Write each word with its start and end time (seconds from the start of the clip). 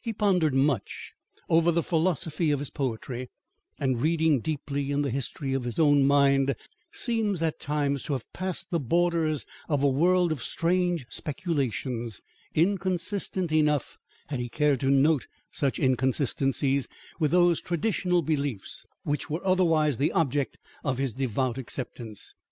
He 0.00 0.12
pondered 0.12 0.54
much 0.54 1.12
over 1.48 1.72
the 1.72 1.82
philosophy 1.82 2.52
of 2.52 2.60
his 2.60 2.70
poetry, 2.70 3.30
and 3.80 4.00
reading 4.00 4.38
deeply 4.38 4.92
in 4.92 5.02
the 5.02 5.10
history 5.10 5.54
of 5.54 5.64
his 5.64 5.80
own 5.80 6.06
mind, 6.06 6.54
seems 6.92 7.42
at 7.42 7.58
times 7.58 8.04
to 8.04 8.12
have 8.12 8.32
passed 8.32 8.70
the 8.70 8.78
borders 8.78 9.44
of 9.68 9.82
a 9.82 9.88
world 9.88 10.30
of 10.30 10.40
strange 10.40 11.04
speculations, 11.08 12.20
inconsistent 12.54 13.50
enough, 13.50 13.98
had 14.28 14.38
he 14.38 14.48
cared 14.48 14.78
to 14.78 14.88
note 14.88 15.26
such 15.50 15.80
inconsistencies, 15.80 16.86
with 17.18 17.32
those 17.32 17.60
traditional 17.60 18.22
beliefs, 18.22 18.86
which 19.02 19.28
were 19.28 19.44
otherwise 19.44 19.96
the 19.96 20.12
object 20.12 20.58
of 20.84 20.98
his 20.98 21.12
devout 21.12 21.58
acceptance. 21.58 22.36